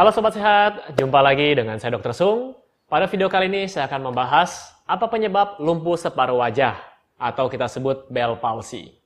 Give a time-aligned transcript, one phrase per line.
[0.00, 2.16] Halo Sobat Sehat, jumpa lagi dengan saya Dr.
[2.16, 2.56] Sung.
[2.88, 6.72] Pada video kali ini saya akan membahas apa penyebab lumpuh separuh wajah
[7.20, 8.96] atau kita sebut Bell palsy.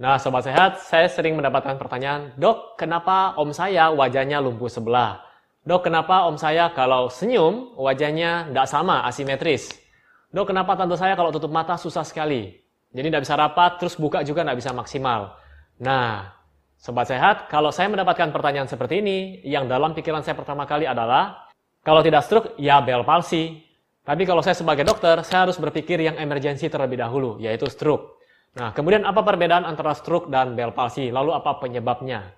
[0.00, 5.20] Nah, Sobat Sehat, saya sering mendapatkan pertanyaan, Dok, kenapa om saya wajahnya lumpuh sebelah?
[5.68, 9.84] Dok, kenapa om saya kalau senyum wajahnya tidak sama, asimetris?
[10.30, 12.50] Dok, kenapa tante saya kalau tutup mata susah sekali?
[12.90, 15.38] Jadi tidak bisa rapat, terus buka juga tidak bisa maksimal.
[15.78, 16.32] Nah,
[16.76, 21.46] Sobat Sehat, kalau saya mendapatkan pertanyaan seperti ini, yang dalam pikiran saya pertama kali adalah,
[21.80, 23.64] kalau tidak stroke, ya Bell palsy.
[24.06, 28.22] Tapi kalau saya sebagai dokter, saya harus berpikir yang emergensi terlebih dahulu, yaitu stroke.
[28.56, 31.10] Nah, kemudian apa perbedaan antara stroke dan Bell palsy?
[31.10, 32.34] Lalu apa penyebabnya?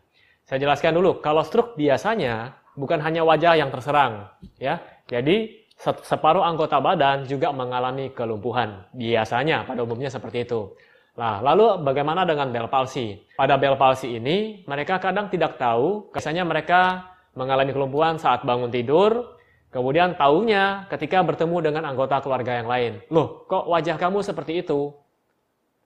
[0.48, 4.80] Saya jelaskan dulu, kalau stroke biasanya bukan hanya wajah yang terserang, ya.
[5.10, 8.82] Jadi separuh anggota badan juga mengalami kelumpuhan.
[8.90, 10.74] Biasanya pada umumnya seperti itu.
[11.18, 13.18] Nah, lalu bagaimana dengan Bell palsy?
[13.34, 19.38] Pada Bell palsy ini, mereka kadang tidak tahu, biasanya mereka mengalami kelumpuhan saat bangun tidur,
[19.74, 22.92] kemudian tahunya ketika bertemu dengan anggota keluarga yang lain.
[23.10, 24.94] Loh, kok wajah kamu seperti itu?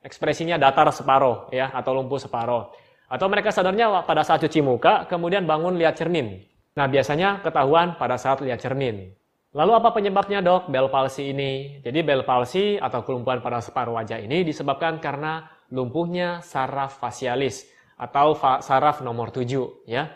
[0.04, 2.68] Ekspresinya datar separuh, ya, atau lumpuh separuh.
[3.08, 6.44] Atau mereka sadarnya pada saat cuci muka, kemudian bangun lihat cermin.
[6.77, 9.12] Nah, biasanya ketahuan pada saat lihat cermin.
[9.53, 11.77] Lalu apa penyebabnya dok Bell palsy ini?
[11.84, 17.69] Jadi Bell palsy atau kelumpuhan pada separuh wajah ini disebabkan karena lumpuhnya saraf fasialis
[18.00, 18.33] atau
[18.64, 20.08] saraf nomor 7 ya.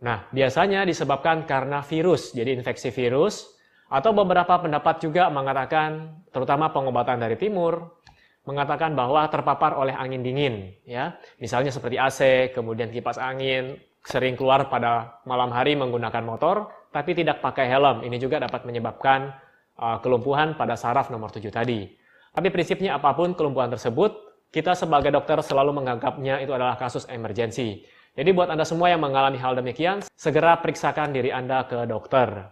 [0.00, 3.52] Nah, biasanya disebabkan karena virus, jadi infeksi virus
[3.92, 8.00] atau beberapa pendapat juga mengatakan terutama pengobatan dari timur
[8.48, 11.20] mengatakan bahwa terpapar oleh angin dingin ya.
[11.36, 12.20] Misalnya seperti AC,
[12.56, 18.02] kemudian kipas angin, sering keluar pada malam hari menggunakan motor, tapi tidak pakai helm.
[18.02, 19.30] Ini juga dapat menyebabkan
[19.78, 21.86] uh, kelumpuhan pada saraf nomor 7 tadi.
[22.30, 27.82] Tapi prinsipnya apa pun kelumpuhan tersebut, kita sebagai dokter selalu menganggapnya itu adalah kasus emergensi.
[28.14, 32.50] Jadi buat Anda semua yang mengalami hal demikian, segera periksakan diri Anda ke dokter.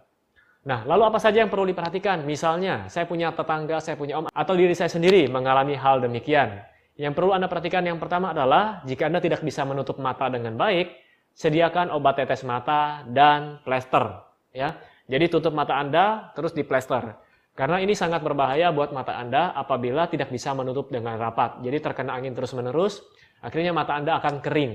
[0.66, 2.22] Nah, lalu apa saja yang perlu diperhatikan?
[2.22, 6.62] Misalnya, saya punya tetangga, saya punya om, atau diri saya sendiri mengalami hal demikian.
[6.98, 10.92] Yang perlu Anda perhatikan yang pertama adalah, jika Anda tidak bisa menutup mata dengan baik,
[11.38, 14.26] sediakan obat tetes mata dan plester.
[14.50, 14.75] Ya,
[15.06, 17.15] jadi tutup mata Anda terus di plester.
[17.54, 21.62] Karena ini sangat berbahaya buat mata Anda apabila tidak bisa menutup dengan rapat.
[21.62, 23.03] Jadi terkena angin terus-menerus,
[23.43, 24.75] akhirnya mata Anda akan kering.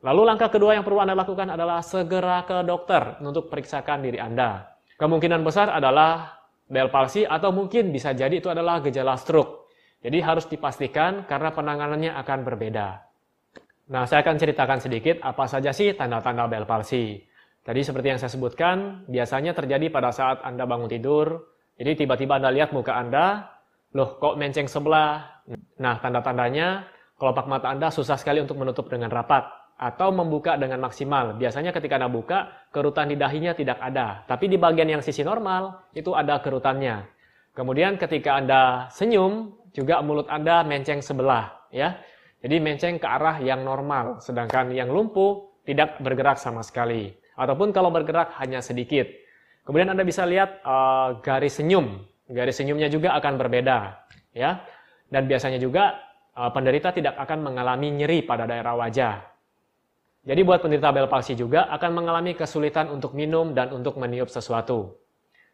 [0.00, 4.68] Lalu langkah kedua yang perlu Anda lakukan adalah segera ke dokter untuk periksakan diri Anda.
[4.96, 6.40] Kemungkinan besar adalah
[6.70, 9.72] Bell palsy atau mungkin bisa jadi itu adalah gejala stroke.
[10.00, 13.09] Jadi harus dipastikan karena penanganannya akan berbeda.
[13.90, 17.26] Nah, saya akan ceritakan sedikit apa saja sih tanda-tanda Bell palsy.
[17.66, 21.50] Tadi seperti yang saya sebutkan, biasanya terjadi pada saat Anda bangun tidur.
[21.74, 23.50] Jadi tiba-tiba Anda lihat muka Anda,
[23.98, 25.42] loh kok menceng sebelah.
[25.82, 26.86] Nah, tanda-tandanya
[27.18, 29.42] kelopak mata Anda susah sekali untuk menutup dengan rapat
[29.74, 31.34] atau membuka dengan maksimal.
[31.34, 34.22] Biasanya ketika Anda buka, kerutan di dahinya tidak ada.
[34.30, 37.10] Tapi di bagian yang sisi normal, itu ada kerutannya.
[37.58, 41.66] Kemudian ketika Anda senyum, juga mulut Anda menceng sebelah.
[41.74, 41.98] ya.
[42.40, 47.12] Jadi menceng ke arah yang normal, sedangkan yang lumpuh tidak bergerak sama sekali.
[47.36, 49.08] Ataupun kalau bergerak hanya sedikit.
[49.64, 52.00] Kemudian Anda bisa lihat uh, garis senyum.
[52.32, 54.08] Garis senyumnya juga akan berbeda.
[54.32, 54.64] ya.
[55.12, 56.00] Dan biasanya juga
[56.32, 59.30] uh, penderita tidak akan mengalami nyeri pada daerah wajah.
[60.20, 65.00] Jadi buat penderita Bell palsy juga akan mengalami kesulitan untuk minum dan untuk meniup sesuatu.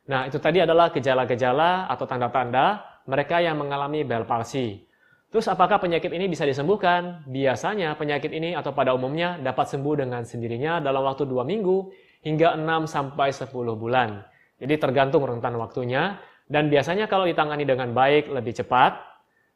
[0.07, 4.87] Nah, itu tadi adalah gejala-gejala atau tanda-tanda mereka yang mengalami Bell palsy.
[5.27, 7.27] Terus apakah penyakit ini bisa disembuhkan?
[7.27, 11.77] Biasanya penyakit ini atau pada umumnya dapat sembuh dengan sendirinya dalam waktu 2 minggu
[12.23, 14.23] hingga 6 sampai 10 bulan.
[14.57, 16.17] Jadi tergantung rentan waktunya
[16.47, 19.03] dan biasanya kalau ditangani dengan baik lebih cepat,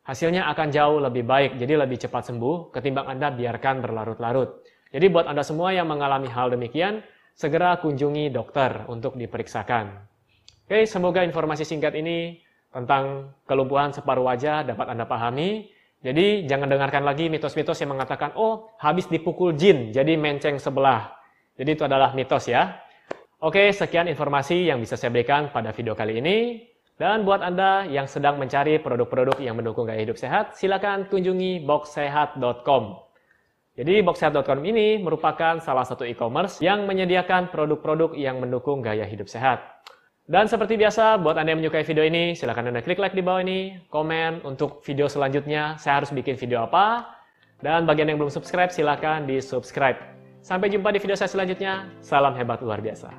[0.02, 4.66] hasilnya akan jauh lebih baik, jadi lebih cepat sembuh ketimbang Anda biarkan berlarut-larut.
[4.90, 6.98] Jadi buat Anda semua yang mengalami hal demikian,
[7.38, 9.86] segera kunjungi dokter untuk diperiksakan.
[10.66, 15.70] Oke, semoga informasi singkat ini tentang kelumpuhan separuh wajah dapat Anda pahami.
[16.00, 21.12] Jadi jangan dengarkan lagi mitos-mitos yang mengatakan, oh habis dipukul jin, jadi menceng sebelah.
[21.60, 22.80] Jadi itu adalah mitos ya.
[23.40, 26.68] Oke, sekian informasi yang bisa saya berikan pada video kali ini.
[27.00, 33.00] Dan buat Anda yang sedang mencari produk-produk yang mendukung gaya hidup sehat, silakan kunjungi boxsehat.com.
[33.80, 39.64] Jadi boxsehat.com ini merupakan salah satu e-commerce yang menyediakan produk-produk yang mendukung gaya hidup sehat.
[40.30, 43.42] Dan seperti biasa, buat Anda yang menyukai video ini, silahkan Anda klik like di bawah
[43.42, 47.18] ini, komen untuk video selanjutnya, saya harus bikin video apa.
[47.58, 49.98] Dan bagian yang belum subscribe, silahkan di subscribe.
[50.38, 53.10] Sampai jumpa di video saya selanjutnya, salam hebat luar biasa.